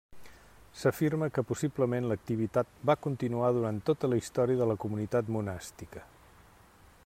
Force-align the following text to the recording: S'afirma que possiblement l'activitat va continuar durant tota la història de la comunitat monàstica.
S'afirma 0.83 1.27
que 1.35 1.43
possiblement 1.49 2.07
l'activitat 2.11 2.71
va 2.91 2.97
continuar 3.07 3.53
durant 3.59 3.79
tota 3.91 4.11
la 4.13 4.19
història 4.23 4.61
de 4.63 4.69
la 4.73 4.79
comunitat 4.87 5.33
monàstica. 5.37 6.07